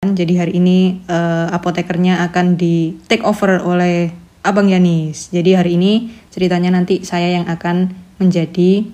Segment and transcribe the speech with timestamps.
[0.00, 4.08] Jadi hari ini uh, apotekernya akan di take over oleh
[4.40, 5.28] Abang Yanis.
[5.28, 8.88] Jadi hari ini ceritanya nanti saya yang akan menjadi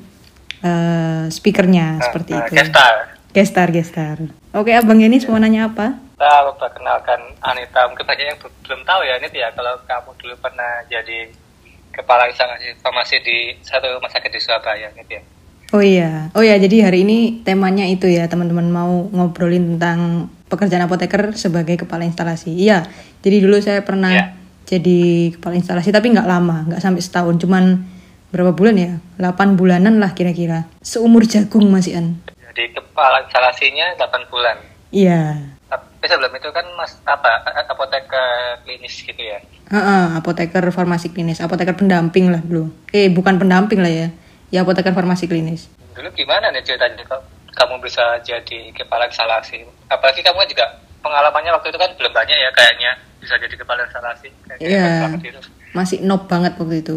[0.67, 2.59] uh, speakernya uh, seperti uh, itu.
[2.59, 2.95] Gestar.
[3.31, 4.19] Gestar, gestar.
[4.51, 5.95] Oke, Abang Yanis mau nanya apa?
[5.95, 7.87] Kita lupa kenalkan Anita.
[7.87, 9.55] Mungkin banyak yang belum tahu ya, Anit ya.
[9.55, 11.31] Kalau kamu dulu pernah jadi
[11.95, 15.23] kepala informasi di satu rumah sakit di Surabaya, Anit ya.
[15.71, 16.59] Oh iya, oh iya.
[16.59, 22.55] Jadi hari ini temanya itu ya, teman-teman mau ngobrolin tentang pekerjaan apoteker sebagai kepala instalasi.
[22.55, 22.87] Iya,
[23.23, 24.29] jadi dulu saya pernah yeah.
[24.67, 27.83] jadi kepala instalasi tapi nggak lama, nggak sampai setahun, cuman
[28.31, 28.93] berapa bulan ya?
[29.19, 30.67] 8 bulanan lah kira-kira.
[30.83, 32.07] Seumur jagung masih an.
[32.53, 34.57] Jadi kepala instalasinya 8 bulan.
[34.95, 35.55] Iya.
[35.67, 39.43] Tapi sebelum itu kan mas apa apoteker klinis gitu ya?
[39.71, 42.71] -uh, apoteker farmasi klinis, apoteker pendamping lah dulu.
[42.95, 44.09] Eh bukan pendamping lah ya,
[44.55, 45.67] ya apoteker farmasi klinis.
[45.99, 47.27] Dulu gimana nih ceritanya kok
[47.57, 50.67] kamu bisa jadi kepala instalasi apalagi kamu kan juga
[51.03, 52.91] pengalamannya waktu itu kan belum banyak ya kayaknya
[53.23, 54.29] bisa jadi kepala instalasi
[54.63, 55.11] iya.
[55.75, 56.97] masih nob banget waktu itu.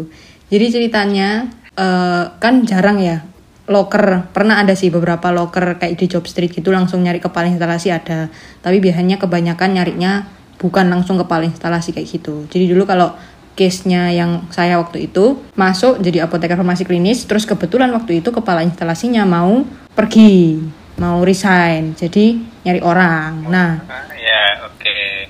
[0.50, 1.46] Jadi ceritanya
[1.78, 3.22] uh, kan jarang ya
[3.70, 7.94] locker pernah ada sih beberapa locker kayak di job street gitu langsung nyari kepala instalasi
[7.94, 8.26] ada.
[8.62, 10.26] Tapi biasanya kebanyakan nyarinya
[10.58, 12.50] bukan langsung kepala instalasi kayak gitu.
[12.50, 13.14] Jadi dulu kalau
[13.54, 18.64] case-nya yang saya waktu itu masuk jadi apoteker farmasi klinis terus kebetulan waktu itu kepala
[18.64, 19.62] instalasinya mau
[19.94, 20.58] pergi
[20.98, 21.94] mau resign.
[21.94, 23.48] Jadi nyari orang.
[23.48, 23.70] Nah
[24.16, 24.76] ya oke.
[24.76, 25.28] okay.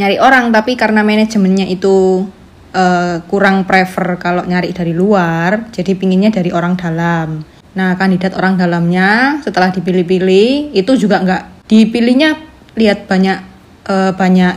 [0.00, 2.24] nyari orang tapi karena manajemennya itu
[2.72, 7.44] uh, kurang prefer kalau nyari dari luar jadi pinginnya dari orang dalam.
[7.76, 12.30] Nah kandidat orang dalamnya setelah dipilih-pilih itu juga nggak dipilihnya
[12.74, 13.38] lihat banyak
[13.86, 14.54] uh, banyak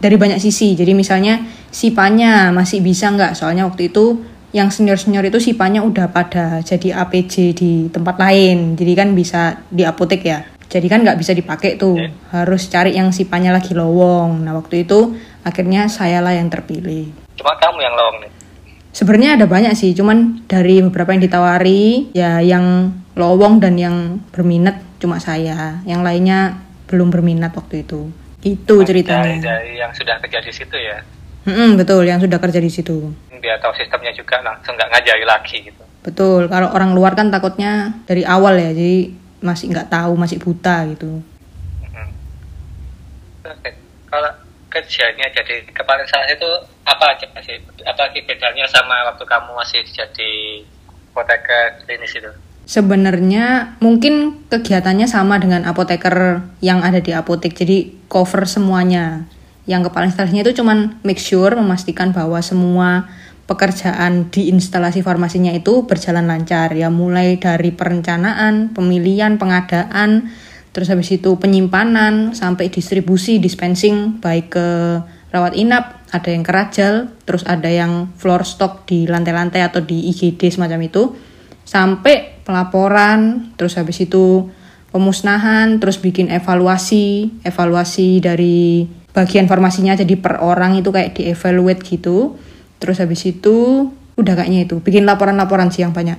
[0.00, 0.78] dari banyak sisi.
[0.78, 3.36] Jadi misalnya sipanya masih bisa nggak?
[3.36, 8.78] Soalnya waktu itu yang senior senior itu sipanya udah pada jadi APJ di tempat lain.
[8.78, 11.98] Jadi kan bisa di apotek ya jadi kan nggak bisa dipakai tuh.
[11.98, 12.14] Yeah.
[12.30, 14.46] harus cari yang sipanya lagi lowong.
[14.46, 17.10] Nah waktu itu akhirnya saya lah yang terpilih.
[17.34, 18.30] Cuma kamu yang lowong nih?
[18.94, 24.78] Sebenarnya ada banyak sih cuman dari beberapa yang ditawari ya yang lowong dan yang berminat
[25.02, 25.82] cuma saya.
[25.82, 28.06] Yang lainnya belum berminat waktu itu.
[28.40, 29.36] Itu ceritanya.
[29.36, 31.02] dari, dari yang sudah kerja di situ ya?
[31.50, 33.10] Mm-mm, betul, yang sudah kerja di situ.
[33.40, 35.82] Dia tahu sistemnya juga langsung nggak ngajari lagi gitu.
[36.00, 40.84] Betul, kalau orang luar kan takutnya dari awal ya, jadi masih nggak tahu, masih buta
[40.92, 41.20] gitu.
[44.10, 44.30] Kalau
[44.70, 46.50] kerjanya jadi kepala salah itu
[46.86, 47.58] apa aja sih?
[47.82, 50.62] Apa bedanya sama waktu kamu masih jadi
[51.10, 52.30] apoteker klinis itu?
[52.70, 59.26] Sebenarnya mungkin kegiatannya sama dengan apoteker yang ada di apotek, jadi cover semuanya
[59.66, 63.10] yang kepala instalasinya itu cuman make sure memastikan bahwa semua
[63.50, 66.70] pekerjaan di instalasi farmasinya itu berjalan lancar.
[66.78, 70.30] Ya mulai dari perencanaan, pemilihan, pengadaan,
[70.70, 74.68] terus habis itu penyimpanan sampai distribusi, dispensing baik ke
[75.34, 80.46] rawat inap, ada yang kerajal, terus ada yang floor stock di lantai-lantai atau di IGD
[80.54, 81.18] semacam itu.
[81.66, 84.46] Sampai pelaporan, terus habis itu
[84.94, 91.82] pemusnahan, terus bikin evaluasi, evaluasi dari bagian formasinya jadi per orang itu kayak di evaluate
[91.82, 92.38] gitu
[92.80, 96.16] terus habis itu udah kayaknya itu bikin laporan-laporan sih yang banyak.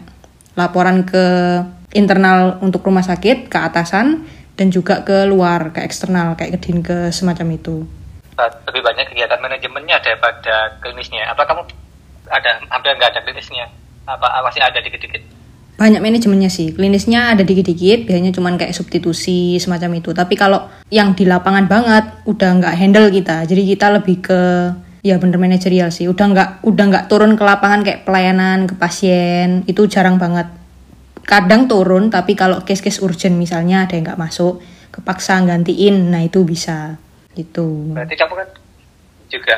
[0.56, 1.26] Laporan ke
[1.92, 4.24] internal untuk rumah sakit ke atasan
[4.56, 7.84] dan juga ke luar ke eksternal kayak ke ke semacam itu.
[8.42, 11.30] Lebih banyak kegiatan manajemennya daripada klinisnya.
[11.30, 11.62] Apa kamu
[12.32, 13.70] ada hampir nggak ada klinisnya?
[14.08, 15.22] Apa masih ada dikit-dikit?
[15.78, 16.74] Banyak manajemennya sih.
[16.74, 20.10] Klinisnya ada dikit-dikit biasanya cuman kayak substitusi semacam itu.
[20.14, 23.46] Tapi kalau yang di lapangan banget udah nggak handle kita.
[23.46, 24.42] Jadi kita lebih ke
[25.02, 26.06] ya bener manajerial sih.
[26.08, 29.66] Udah nggak udah nggak turun ke lapangan kayak pelayanan ke pasien.
[29.66, 30.50] Itu jarang banget.
[31.26, 34.62] Kadang turun tapi kalau case-case urgent misalnya ada yang nggak masuk
[34.94, 36.98] kepaksa gantiin nah itu bisa.
[37.34, 37.94] Gitu.
[37.94, 38.50] Berarti kamu kan
[39.32, 39.56] juga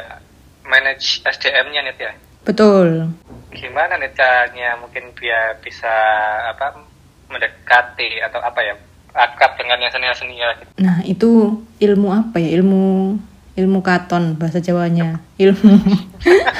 [0.67, 2.13] manage SDM-nya nih ya?
[2.43, 3.11] Betul.
[3.55, 4.75] Gimana nih caranya?
[4.79, 5.91] Mungkin biar bisa
[6.51, 6.83] apa
[7.31, 8.75] mendekati atau apa ya?
[9.13, 10.73] Akrab dengan yang senior senior gitu.
[10.81, 12.49] nah itu ilmu apa ya?
[12.57, 13.13] Ilmu
[13.53, 15.22] ilmu katon bahasa Jawanya.
[15.38, 15.73] Ilmu.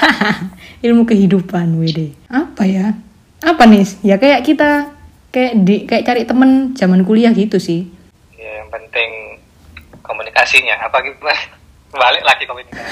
[0.86, 2.92] Ilmu kehidupan wede apa ya?
[3.40, 3.88] Apa nih?
[4.04, 4.92] Ya kayak kita
[5.34, 7.88] kayak di kayak cari temen zaman kuliah gitu sih.
[8.36, 9.40] Ya yang penting
[10.04, 10.84] komunikasinya.
[10.86, 11.40] Apa gimana?
[12.02, 12.84] Balik lagi komunikasi.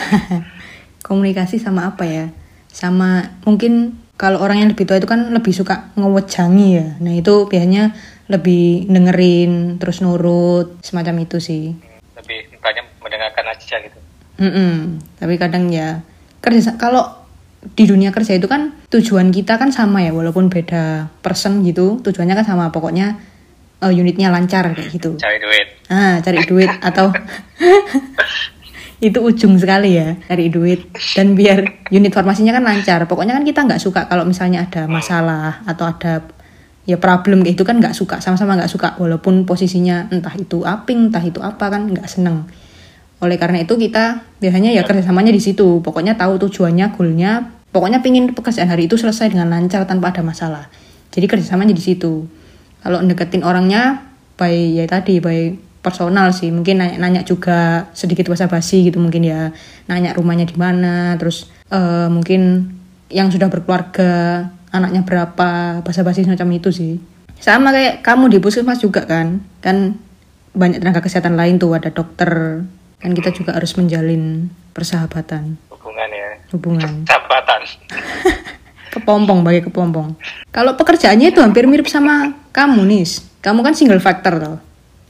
[1.08, 2.30] Komunikasi sama apa ya?
[2.70, 6.88] Sama mungkin kalau orang yang lebih tua itu kan lebih suka ngewejangi ya.
[7.02, 7.92] Nah itu biasanya
[8.30, 11.74] lebih dengerin terus nurut semacam itu sih.
[12.16, 12.51] Lebih
[13.22, 14.00] mendengarkan aja gitu.
[14.42, 14.74] Mm -mm.
[15.22, 16.02] Tapi kadang ya
[16.42, 17.06] kerja kalau
[17.62, 22.34] di dunia kerja itu kan tujuan kita kan sama ya walaupun beda person gitu tujuannya
[22.34, 23.22] kan sama pokoknya
[23.86, 25.14] eh, unitnya lancar kayak gitu.
[25.22, 25.68] Cari duit.
[25.94, 27.14] Ah cari duit atau
[29.08, 30.90] itu ujung sekali ya cari duit.
[31.14, 35.62] Dan biar unit farmasinya kan lancar pokoknya kan kita nggak suka kalau misalnya ada masalah
[35.70, 36.26] atau ada
[36.90, 38.98] ya problem kayak itu kan nggak suka sama-sama nggak suka.
[38.98, 42.50] Walaupun posisinya entah itu aping entah itu apa kan nggak seneng
[43.22, 45.86] oleh karena itu kita biasanya ya kerjasamanya di situ.
[45.86, 47.54] Pokoknya tahu tujuannya goalnya.
[47.72, 50.68] Pokoknya pingin pekerjaan hari itu selesai dengan lancar tanpa ada masalah.
[51.14, 52.26] Jadi kerjasamanya di situ.
[52.82, 55.54] Kalau deketin orangnya by ya tadi by
[55.86, 56.50] personal sih.
[56.50, 59.54] Mungkin nanya-nanya juga sedikit basa-basi gitu mungkin ya.
[59.86, 62.74] Nanya rumahnya di mana terus uh, mungkin
[63.14, 66.98] yang sudah berkeluarga anaknya berapa basa-basi semacam itu sih.
[67.38, 69.46] Sama kayak kamu di puskesmas juga kan.
[69.62, 70.02] Kan
[70.58, 71.78] banyak tenaga kesehatan lain tuh.
[71.78, 72.66] Ada dokter
[73.02, 75.58] kan kita juga harus menjalin persahabatan.
[75.74, 76.30] Hubungan ya.
[76.54, 76.94] Hubungan.
[77.04, 77.62] Persahabatan.
[78.94, 80.20] Kepompong bagi kepompong.
[80.52, 83.08] Kalau pekerjaannya itu hampir mirip sama kamu nih
[83.40, 84.60] kamu kan single factor tuh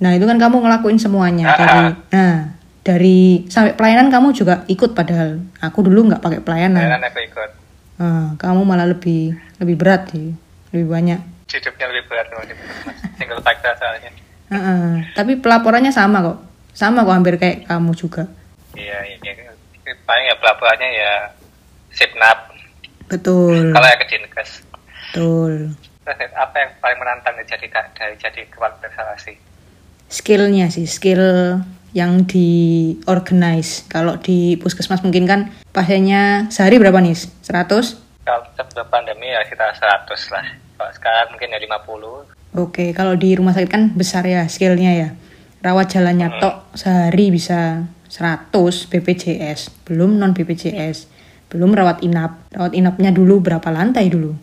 [0.02, 1.54] Nah itu kan kamu ngelakuin semuanya.
[1.54, 1.92] Ah, dari ah.
[2.10, 2.36] nah
[2.82, 5.42] dari sampai pelayanan kamu juga ikut padahal.
[5.62, 6.82] Aku dulu nggak pakai pelayanan.
[6.82, 7.50] Kalian aku ikut.
[8.02, 10.34] Ah, kamu malah lebih lebih berat sih.
[10.74, 11.22] Lebih banyak.
[11.52, 12.28] hidupnya lebih berat
[13.20, 14.10] single factor soalnya.
[14.50, 14.90] Ah, ah.
[15.14, 18.28] Tapi pelaporannya sama kok sama kok hampir kayak kamu juga.
[18.76, 19.18] iya iya
[20.08, 21.14] paling ya pelaporannya ya
[21.92, 22.52] sipnap
[23.12, 24.64] Betul kalau ya ke dinkes
[25.12, 25.76] betul.
[26.02, 29.36] Terus apa yang paling menantang dari jadi dari jadi kepala instalasi
[30.12, 31.60] Skillnya sih skill
[31.92, 33.84] yang di organize.
[33.92, 37.16] Kalau di puskesmas mungkin kan pasiennya sehari berapa nih?
[37.44, 38.00] 100?
[38.22, 40.46] kalau sebelum pandemi ya sekitar 100 lah
[40.78, 45.10] kalau sekarang mungkin ya 50 Oke, kalau di rumah sakit kan besar ya skillnya ya.
[45.62, 48.52] Rawat jalannya tok sehari bisa 100
[48.90, 51.06] BPJS, belum non BPJS,
[51.54, 52.50] belum rawat inap.
[52.50, 54.34] Rawat inapnya dulu berapa lantai dulu?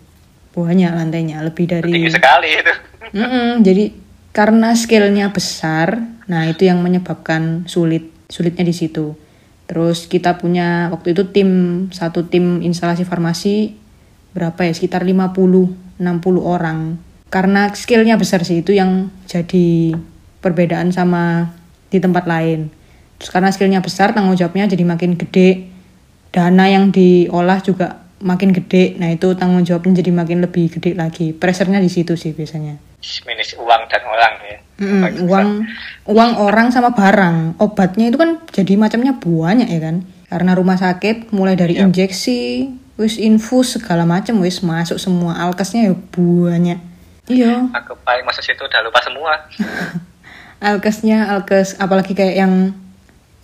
[0.54, 1.90] Banyak lantainya, lebih dari.
[1.90, 2.74] tinggi sekali itu
[3.14, 3.94] Mm-mm, jadi
[4.36, 5.96] karena skillnya besar,
[6.28, 9.16] nah itu yang menyebabkan sulit, sulitnya di situ.
[9.68, 11.50] Terus kita punya waktu itu tim
[11.92, 13.76] satu tim instalasi farmasi
[14.32, 16.00] berapa ya sekitar 50 60
[16.40, 17.00] orang.
[17.28, 19.92] Karena skillnya besar sih itu yang jadi
[20.38, 21.52] perbedaan sama
[21.88, 22.68] di tempat lain.
[23.18, 25.66] Terus karena skillnya besar tanggung jawabnya jadi makin gede.
[26.28, 28.94] Dana yang diolah juga makin gede.
[28.96, 31.32] Nah itu tanggung jawabnya jadi makin lebih gede lagi.
[31.32, 32.78] Pressernya di situ sih biasanya.
[32.98, 35.48] minus uang dan orang ya Mm, uang
[36.06, 41.34] uang orang sama barang obatnya itu kan jadi macamnya banyak ya kan karena rumah sakit
[41.34, 41.86] mulai dari Iya.
[41.86, 46.78] injeksi wis infus segala macam wis masuk semua alkesnya ya banyak
[47.26, 49.32] iya aku paling masuk situ udah lupa semua
[50.58, 52.54] alkesnya alkes apalagi kayak yang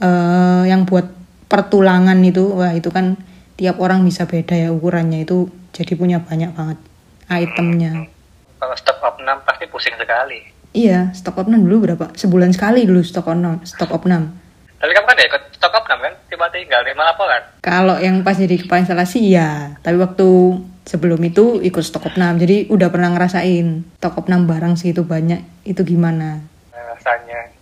[0.02, 1.06] eh yang buat
[1.46, 3.14] pertulangan itu wah itu kan
[3.54, 6.78] tiap orang bisa beda ya ukurannya itu jadi punya banyak banget
[7.30, 8.10] itemnya.
[8.58, 10.40] Kalau stok opnam pasti pusing sekali.
[10.74, 12.10] Iya stok opnam dulu berapa?
[12.18, 14.34] Sebulan sekali dulu stok opnam stok opnam.
[14.82, 16.12] Tapi kamu kan ya ikut stok opnam kan?
[16.26, 17.42] Tiba tinggal lima laporan.
[17.62, 22.36] Kalau yang pas jadi kepala instalasi iya, tapi waktu sebelum itu ikut stok opnam.
[22.36, 25.40] Jadi udah pernah ngerasain stok opnam barang segitu banyak.
[25.64, 26.44] Itu gimana.
[27.04, 27.52] Rasanya.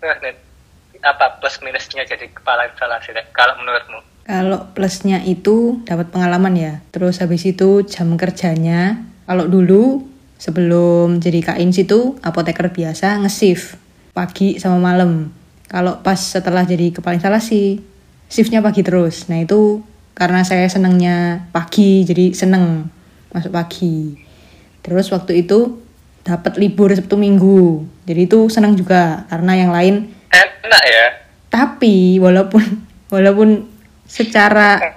[0.00, 0.36] Terus, Net,
[1.04, 6.74] apa plus minusnya jadi kepala instalasi kalau menurutmu Kalau plusnya itu dapat pengalaman ya.
[6.88, 9.02] Terus habis itu jam kerjanya.
[9.28, 10.08] Kalau dulu
[10.40, 13.76] sebelum jadi kain situ apoteker biasa nge-shift
[14.16, 15.28] pagi sama malam.
[15.68, 17.82] Kalau pas setelah jadi kepala instalasi
[18.32, 19.28] shiftnya pagi terus.
[19.28, 19.84] Nah itu
[20.16, 22.88] karena saya senengnya pagi jadi seneng
[23.34, 24.16] masuk pagi.
[24.80, 25.82] Terus waktu itu
[26.22, 27.86] dapat libur Sabtu Minggu.
[28.06, 31.06] Jadi itu seneng juga karena yang lain enak ya
[31.52, 32.64] tapi walaupun
[33.12, 33.68] walaupun
[34.08, 34.96] secara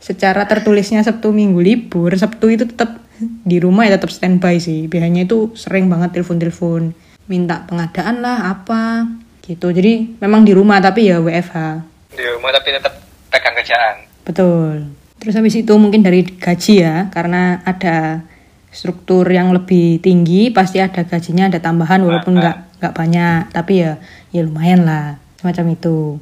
[0.00, 4.88] secara tertulisnya Sabtu Minggu libur, Sabtu itu tetap di rumah ya tetap standby sih.
[4.88, 6.96] Biasanya itu sering banget telepon-telepon,
[7.28, 9.06] minta pengadaan lah apa
[9.44, 9.70] gitu.
[9.70, 11.92] Jadi memang di rumah tapi ya WFH.
[12.12, 12.92] di rumah tapi tetap
[13.32, 14.92] pegang kerjaan Betul.
[15.16, 18.26] Terus habis itu mungkin dari gaji ya, karena ada
[18.72, 24.00] struktur yang lebih tinggi, pasti ada gajinya, ada tambahan walaupun nggak nggak banyak, tapi ya
[24.32, 26.16] ya lumayan lah, semacam itu.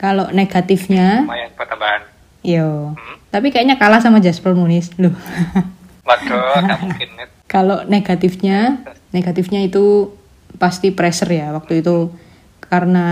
[0.00, 2.02] Kalau negatifnya, lumayan buat tambahan
[2.40, 3.16] yo, Hmm.
[3.28, 5.12] tapi kayaknya kalah sama Jasper Munis loh.
[6.08, 7.08] waduh mungkin.
[7.44, 8.80] Kalau negatifnya,
[9.12, 10.16] negatifnya itu
[10.56, 12.10] pasti pressure ya waktu itu
[12.58, 13.06] karena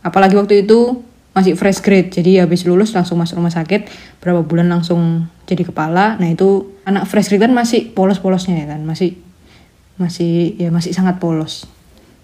[0.00, 1.02] apalagi waktu itu
[1.38, 2.10] masih fresh grade.
[2.10, 3.86] Jadi habis lulus langsung masuk rumah sakit
[4.18, 6.18] berapa bulan langsung jadi kepala.
[6.18, 9.14] Nah itu anak fresh grade kan masih polos-polosnya ya kan masih
[10.02, 11.70] masih ya masih sangat polos.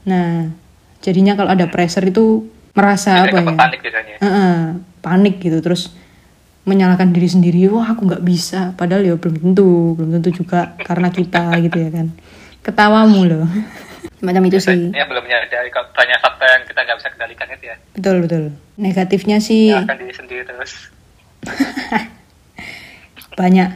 [0.03, 0.51] Nah
[0.99, 3.55] jadinya kalau ada pressure itu merasa Jadi apa ya?
[3.55, 4.17] panik biasanya.
[4.19, 4.57] Heeh,
[4.99, 5.59] panik gitu.
[5.63, 5.95] Terus
[6.65, 8.75] menyalahkan diri sendiri wah aku nggak bisa.
[8.75, 12.11] Padahal ya belum tentu belum tentu juga karena kita gitu ya kan.
[12.67, 13.47] Ketawamu loh.
[14.25, 14.91] Macam itu sih.
[14.91, 15.23] Ya belum
[15.71, 17.77] kalau banyak faktor yang kita nggak bisa kendalikan itu ya.
[17.95, 19.71] Betul betul negatifnya sih.
[19.71, 20.73] Menyalahkan diri sendiri terus.
[23.41, 23.71] Banyak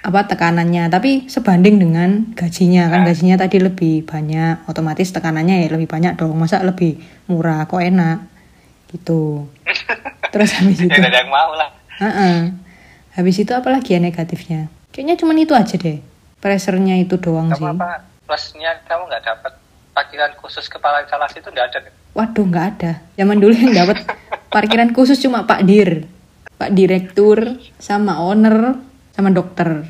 [0.00, 0.88] apa tekanannya.
[0.88, 4.64] Tapi sebanding dengan gajinya kan gajinya tadi lebih banyak.
[4.66, 6.34] Otomatis tekanannya ya lebih banyak dong.
[6.38, 6.96] Masa lebih
[7.28, 8.24] murah kok enak?
[8.90, 9.46] Gitu.
[10.32, 11.00] Terus habis ya itu?
[11.02, 11.70] ada yang mau lah.
[12.00, 12.56] Heeh.
[13.10, 14.70] habis itu apalagi ya negatifnya?
[14.94, 15.98] Kayaknya cuman itu aja deh.
[16.40, 17.60] Pressernya itu doang sih.
[17.60, 18.06] kamu apa?
[18.24, 19.52] Plusnya kamu nggak dapat
[19.92, 21.78] parkiran khusus kepala instalasi itu nggak ada?
[22.16, 22.92] Waduh nggak ada.
[23.18, 24.00] Zaman dulu yang dapat
[24.50, 26.04] parkiran khusus cuma Pak Dir.
[26.58, 28.76] Pak Direktur sama owner
[29.16, 29.86] sama dokter.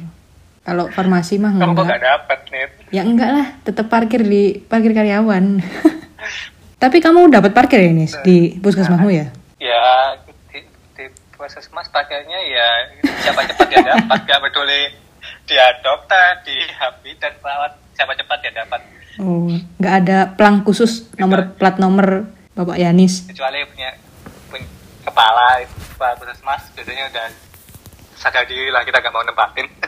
[0.63, 1.89] Kalau farmasi mah kamu kok enggak.
[1.89, 5.59] nggak dapat nih ya enggak lah tetap parkir di parkir karyawan.
[6.83, 8.15] Tapi kamu dapat parkir ya Nis?
[8.23, 9.27] Di puskesmasmu ya?
[9.59, 10.15] Ya
[10.53, 10.61] di,
[10.95, 12.69] di puskesmas pakainya ya
[13.25, 14.19] siapa cepat ya dapat.
[14.29, 14.83] Gak peduli
[15.49, 18.81] dia dokter di habis dan perawat siapa cepat ya dapat.
[19.19, 19.51] Oh
[19.81, 23.31] nggak ada pelang khusus nomor plat nomor Bapak Yanis?
[23.31, 23.91] Kecuali punya,
[25.11, 27.27] kepala kepala puskesmas biasanya udah
[28.17, 29.67] sadar diri lah kita nggak mau nempatin.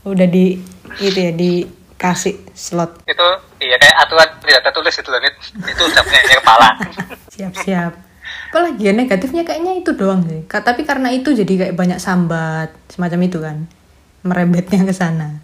[0.00, 0.56] Udah di
[0.96, 3.04] itu ya dikasih slot.
[3.04, 3.28] Itu
[3.60, 6.68] iya kayak aturan tidak tertulis itu loh itu udah punya kepala.
[7.36, 7.92] Siap-siap.
[8.48, 10.40] Apalagi ya negatifnya kayaknya itu doang sih.
[10.48, 13.68] Tapi karena itu jadi kayak banyak sambat semacam itu kan.
[14.24, 15.36] Merembetnya ke sana.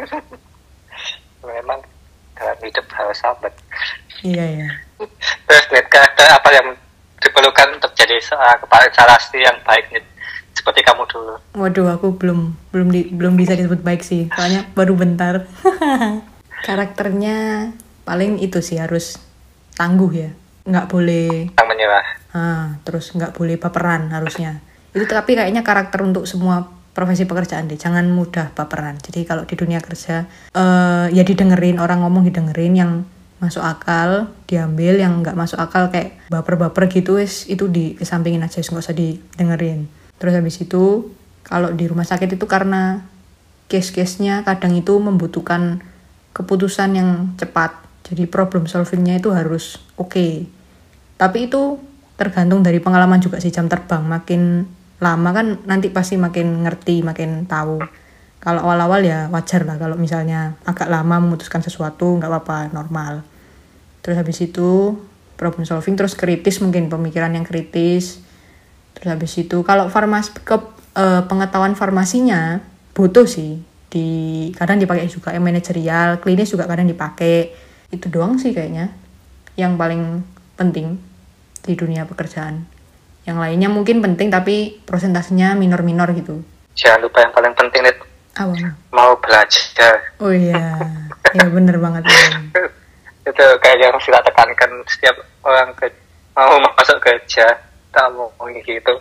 [1.44, 1.84] Memang
[2.40, 3.52] dalam hidup harus sahabat
[4.24, 4.68] iya ya
[5.44, 6.68] terus Nit karakter apa yang
[7.40, 10.04] diperlukan untuk jadi seorang kepala instalasi yang baik Nit
[10.52, 11.34] seperti kamu dulu.
[11.56, 14.28] Waduh aku belum belum di, belum bisa disebut baik sih.
[14.36, 15.48] Soalnya baru bentar.
[16.68, 17.72] Karakternya
[18.04, 19.16] paling itu sih harus
[19.72, 20.30] tangguh ya.
[20.68, 22.06] Nggak boleh menyerah.
[22.36, 24.60] Ah, terus nggak boleh baperan harusnya.
[24.92, 27.80] Itu tapi kayaknya karakter untuk semua profesi pekerjaan deh.
[27.80, 29.00] Jangan mudah baperan.
[29.00, 32.92] Jadi kalau di dunia kerja eh ya didengerin orang ngomong didengerin yang
[33.40, 38.84] masuk akal diambil yang nggak masuk akal kayak baper-baper gitu wis itu dikesampingin aja nggak
[38.84, 39.88] usah didengerin.
[40.20, 41.08] Terus habis itu
[41.40, 43.08] kalau di rumah sakit itu karena
[43.72, 45.80] case-case-nya kadang itu membutuhkan
[46.36, 47.80] keputusan yang cepat.
[48.04, 50.44] Jadi problem solvingnya itu harus oke.
[51.16, 51.80] Tapi itu
[52.20, 54.04] tergantung dari pengalaman juga sih jam terbang.
[54.04, 54.68] Makin
[55.00, 57.80] lama kan nanti pasti makin ngerti makin tahu
[58.40, 63.20] kalau awal-awal ya wajar lah kalau misalnya agak lama memutuskan sesuatu nggak apa-apa normal.
[64.00, 64.96] Terus habis itu
[65.36, 68.24] problem solving terus kritis mungkin pemikiran yang kritis.
[68.96, 70.56] Terus habis itu kalau farmas ke
[70.96, 72.64] eh, pengetahuan farmasinya
[72.96, 73.60] butuh sih.
[73.92, 74.08] Di
[74.56, 77.52] kadang dipakai juga yang manajerial klinis juga kadang dipakai.
[77.92, 78.88] Itu doang sih kayaknya
[79.60, 80.24] yang paling
[80.56, 80.96] penting
[81.60, 82.64] di dunia pekerjaan.
[83.28, 86.40] Yang lainnya mungkin penting tapi prosentasenya minor-minor gitu.
[86.72, 90.14] Jangan lupa yang paling penting Nit awal mau belajar.
[90.22, 90.78] Oh iya.
[91.34, 92.50] Ya bener banget Bang.
[93.30, 95.86] itu kayak yang kita tekankan setiap orang ke,
[96.34, 97.46] mau masuk kerja
[97.90, 98.94] tak mau gitu.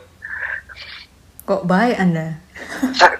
[1.45, 2.37] Kok baik anda?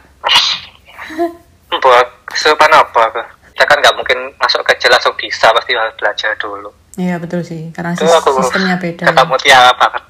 [1.70, 6.72] Buat kesurupan apa kita kan nggak mungkin masuk kerja langsung bisa pasti harus belajar dulu.
[6.96, 7.76] Iya betul sih.
[7.76, 10.04] Karena sis- aku sistemnya beda kata mutiara banget.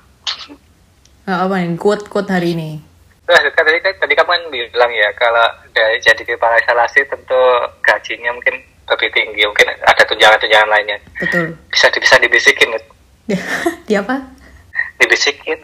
[1.26, 2.82] Nah, apa nih quote quote hari ini
[3.30, 7.38] Nah, kan tadi, kan, tadi kamu kan bilang ya kalau dari jadi kepala instalasi tentu
[7.86, 8.58] gajinya mungkin
[8.90, 10.98] lebih tinggi mungkin ada tunjangan-tunjangan lainnya.
[11.22, 11.54] Betul.
[11.70, 12.74] Bisa bisa dibisikin
[13.88, 14.18] di apa?
[14.98, 15.62] Dibisikin.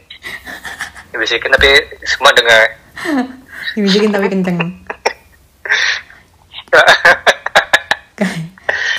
[1.10, 1.74] Dibisikin tapi
[2.06, 2.70] semua dengar.
[3.76, 4.62] Dibisikin tapi kenceng.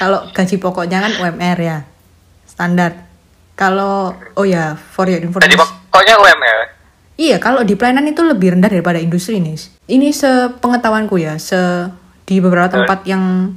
[0.02, 1.86] Kalau gaji pokoknya kan UMR ya
[2.50, 3.06] standar.
[3.54, 5.54] Kalau oh ya for your jadi information.
[5.62, 6.75] pokoknya UMR
[7.16, 9.56] Iya, kalau di pelayanan itu lebih rendah daripada industri nih.
[9.88, 11.88] Ini sepengetahuanku ya, se
[12.28, 13.56] di beberapa tempat yang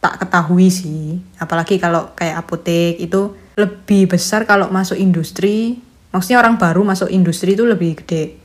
[0.00, 1.20] tak ketahui sih.
[1.36, 5.84] Apalagi kalau kayak apotek itu lebih besar kalau masuk industri.
[6.16, 8.40] Maksudnya orang baru masuk industri itu lebih gede.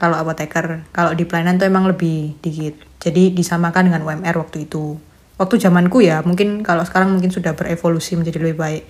[0.00, 2.74] Kalau apoteker, kalau di pelayanan itu emang lebih dikit.
[2.96, 4.96] Jadi disamakan dengan UMR waktu itu.
[5.36, 8.84] Waktu zamanku ya, mungkin kalau sekarang mungkin sudah berevolusi menjadi lebih baik.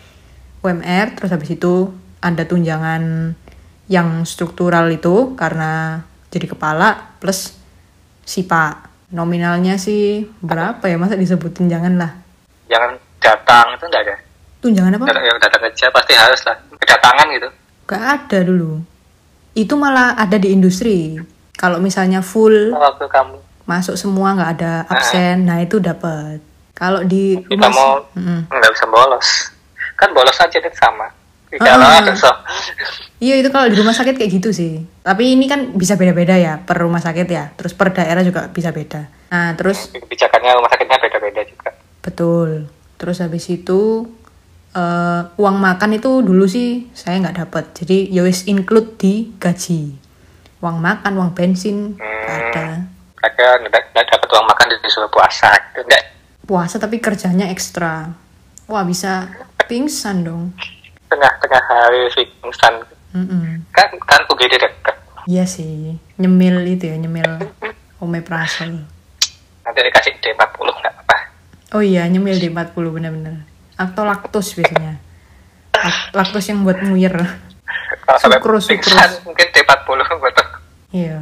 [0.63, 1.91] UMR, terus habis itu
[2.23, 3.35] ada tunjangan
[3.93, 6.01] yang struktural itu karena
[6.33, 7.53] jadi kepala plus
[8.25, 8.89] SIPA.
[9.13, 10.97] Nominalnya sih berapa ya?
[10.97, 12.13] Masa disebutin jangan lah.
[12.73, 14.17] jangan datang itu enggak ada
[14.65, 15.05] Tunjangan apa?
[15.21, 17.49] Yang datang kerja pasti harus lah kedatangan gitu
[17.85, 18.81] Gak ada dulu.
[19.53, 21.21] Itu malah ada di industri.
[21.53, 23.37] Kalau misalnya full waktu kamu
[23.69, 26.41] masuk semua nggak ada absen, nah itu dapat.
[26.73, 28.49] Kalau di kita rumah mau Mm-mm.
[28.49, 29.53] nggak bisa bolos
[30.03, 31.07] kan bolos aja nih sama
[31.61, 31.67] Ah.
[31.77, 32.31] kalau ada so
[33.23, 34.83] Iya itu kalau di rumah sakit kayak gitu sih.
[35.07, 37.55] Tapi ini kan bisa beda-beda ya per rumah sakit ya.
[37.55, 39.07] Terus per daerah juga bisa beda.
[39.31, 41.71] Nah terus kebijakannya rumah sakitnya beda-beda juga
[42.03, 42.67] betul.
[42.99, 44.11] Terus habis itu
[44.75, 47.65] eh, uang makan itu dulu sih saya nggak dapat.
[47.79, 49.95] Jadi ya wis include di gaji.
[50.59, 52.67] Uang makan, uang bensin nggak ada.
[53.23, 56.05] Kakak nggak dapat uang makan di disuruh puasa gitu enggak
[56.43, 58.11] Puasa tapi kerjanya ekstra.
[58.67, 59.31] Wah bisa
[59.71, 60.45] pingsan dong.
[61.13, 62.09] Tengah-tengah hari
[62.41, 62.75] pingsan
[63.13, 63.61] Mm-mm.
[63.71, 67.29] kan kan UGD dekat Iya sih, nyemil itu ya, nyemil
[68.03, 68.83] omeprazol.
[69.63, 71.17] nanti dikasih D40 nggak apa
[71.71, 73.47] Oh iya, nyemil di 40 bener-bener.
[73.75, 74.99] Atau laktos biasanya.
[75.73, 77.15] Lak- Laktos yang buat muir.
[78.19, 79.13] Sukrus, sukrus.
[79.23, 79.89] mungkin D40
[80.19, 80.47] betul
[80.91, 81.17] Iya.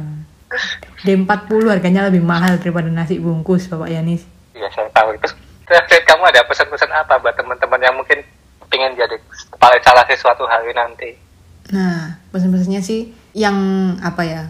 [1.01, 4.25] D40 harganya lebih mahal daripada nasi bungkus, Bapak Yanis.
[4.51, 5.29] Iya saya tahu itu.
[5.63, 8.19] Terus kamu ada pesan-pesan apa buat teman-teman yang mungkin
[8.67, 9.15] pengen jadi
[9.77, 11.13] instalasi suatu hari nanti?
[11.69, 13.55] Nah, pesan-pesannya sih yang
[14.01, 14.43] apa ya?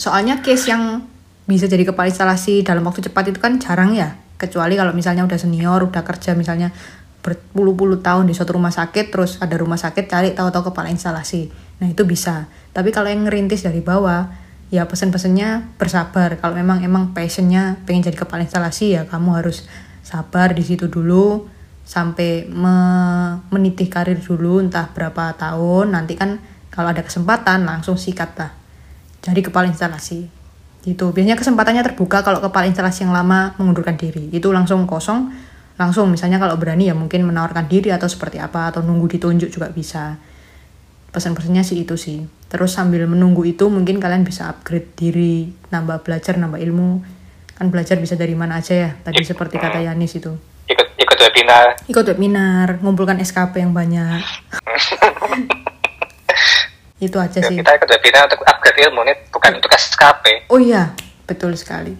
[0.00, 1.04] Soalnya case yang
[1.44, 4.16] bisa jadi kepala instalasi dalam waktu cepat itu kan jarang ya.
[4.40, 6.72] Kecuali kalau misalnya udah senior, udah kerja misalnya
[7.20, 11.50] berpuluh-puluh tahun di suatu rumah sakit, terus ada rumah sakit cari tahu-tahu kepala instalasi.
[11.82, 12.48] Nah, itu bisa.
[12.72, 14.30] Tapi kalau yang ngerintis dari bawah,
[14.68, 16.36] ya pesan-pesannya bersabar.
[16.40, 19.64] Kalau memang emang passionnya pengen jadi kepala instalasi ya kamu harus
[20.04, 21.48] sabar di situ dulu
[21.88, 26.36] sampai me- menitih karir dulu entah berapa tahun nanti kan
[26.68, 28.52] kalau ada kesempatan langsung sikat lah.
[29.24, 30.28] Jadi kepala instalasi.
[30.84, 31.10] Gitu.
[31.10, 34.28] Biasanya kesempatannya terbuka kalau kepala instalasi yang lama mengundurkan diri.
[34.28, 35.32] Itu langsung kosong.
[35.80, 39.72] Langsung misalnya kalau berani ya mungkin menawarkan diri atau seperti apa atau nunggu ditunjuk juga
[39.72, 40.20] bisa.
[41.08, 42.20] Pesan-pesannya sih itu sih.
[42.52, 47.00] Terus sambil menunggu itu mungkin kalian bisa upgrade diri nambah belajar nambah ilmu.
[47.56, 50.57] Kan belajar bisa dari mana aja ya tadi seperti kata Yanis itu
[50.98, 51.78] Ikut webinar.
[51.86, 54.18] ikut webinar, ngumpulkan SKP yang banyak.
[57.06, 57.54] itu aja sih.
[57.54, 60.50] Kita ikut webinar untuk upgrade ilmu nih, bukan untuk SKP.
[60.50, 60.90] Oh iya,
[61.22, 61.94] betul sekali.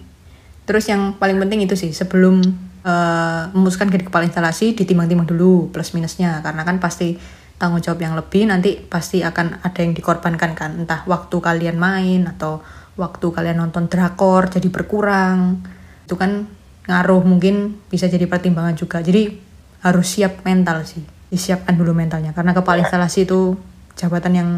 [0.66, 2.42] Terus yang paling penting itu sih sebelum
[2.82, 7.14] eh, memutuskan jadi kepala instalasi ditimbang-timbang dulu plus minusnya karena kan pasti
[7.58, 12.30] tanggung jawab yang lebih nanti pasti akan ada yang dikorbankan kan entah waktu kalian main
[12.30, 12.62] atau
[12.94, 15.58] waktu kalian nonton drakor jadi berkurang
[16.06, 16.46] itu kan
[16.88, 19.04] ngaruh mungkin bisa jadi pertimbangan juga.
[19.04, 19.36] Jadi
[19.84, 22.32] harus siap mental sih disiapkan dulu mentalnya.
[22.32, 23.54] Karena kepala instalasi itu
[23.94, 24.50] jabatan yang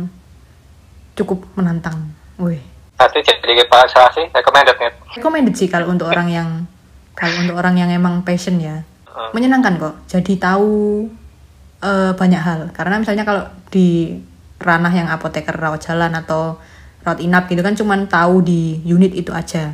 [1.18, 2.14] cukup menantang.
[2.38, 2.62] Wih.
[2.96, 4.92] Nanti jadi kepala instalasi, recommended nih.
[5.18, 6.48] recommended sih kalau untuk orang yang
[7.18, 8.86] kalau untuk orang yang emang passion ya.
[9.34, 9.94] Menyenangkan kok.
[10.06, 11.04] Jadi tahu
[11.82, 12.60] eh, banyak hal.
[12.70, 14.14] Karena misalnya kalau di
[14.60, 16.60] ranah yang apoteker rawat jalan atau
[17.00, 19.72] rawat inap gitu kan cuman tahu di unit itu aja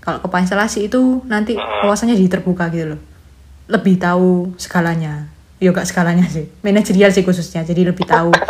[0.00, 3.00] kalau kepala instalasi itu nanti wawasannya jadi terbuka gitu loh.
[3.68, 5.28] Lebih tahu segalanya.
[5.58, 6.46] Ya gak segalanya sih.
[6.62, 8.32] Manajerial sih khususnya jadi lebih tahu.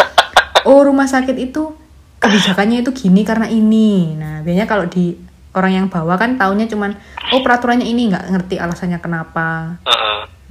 [0.69, 1.73] Oh rumah sakit itu
[2.21, 4.13] kebijakannya itu gini karena ini.
[4.19, 5.17] Nah biasanya kalau di
[5.57, 6.93] orang yang bawa kan taunya cuman
[7.33, 9.81] oh peraturannya ini nggak ngerti alasannya kenapa.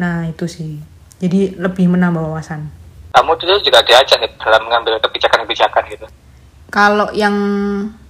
[0.02, 0.82] Nah itu sih.
[1.22, 2.66] Jadi lebih menambah wawasan.
[3.14, 6.08] Kamu dulu juga diajak nih dalam mengambil kebijakan-kebijakan gitu.
[6.68, 7.36] kalau yang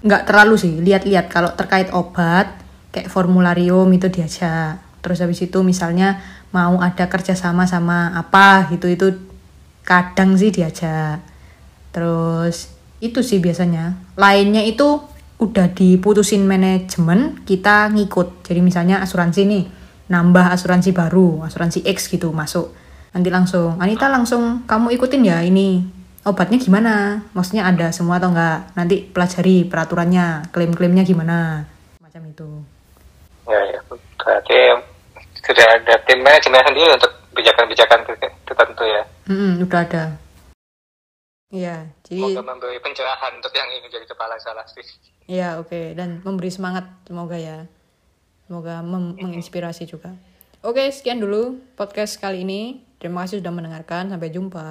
[0.01, 1.27] nggak terlalu sih lihat-lihat.
[1.27, 2.47] Kalau terkait obat
[2.97, 4.81] kayak formularium itu diajak.
[5.05, 6.17] Terus habis itu misalnya
[6.49, 9.13] mau ada kerjasama sama apa gitu itu
[9.85, 11.21] kadang sih diajak.
[11.93, 13.93] Terus itu sih biasanya.
[14.17, 14.97] Lainnya itu
[15.37, 18.41] udah diputusin manajemen kita ngikut.
[18.49, 19.63] Jadi misalnya asuransi nih
[20.09, 22.73] nambah asuransi baru asuransi X gitu masuk.
[23.13, 25.85] Nanti langsung Anita langsung kamu ikutin ya ini.
[26.27, 27.23] Obatnya gimana?
[27.31, 28.75] Maksudnya ada semua atau enggak?
[28.75, 31.63] Nanti pelajari peraturannya klaim-klaimnya gimana?
[32.03, 32.49] Macam itu
[33.47, 33.79] Ya, ya.
[34.19, 34.57] Berarti
[35.39, 37.99] sudah ada tim manajemen sendiri untuk kebijakan-kebijakan
[38.43, 39.03] tertentu ya.
[39.31, 40.03] Mm-mm, udah ada.
[41.47, 44.83] Iya jadi Semoga memberi pencerahan untuk yang ingin jadi kepala instalasi.
[45.31, 45.95] ya oke.
[45.95, 47.63] Dan memberi semangat semoga ya.
[48.47, 50.11] Semoga menginspirasi juga.
[50.59, 52.83] Oke sekian dulu podcast kali ini.
[52.99, 54.11] Terima kasih sudah mendengarkan.
[54.11, 54.67] Sampai jumpa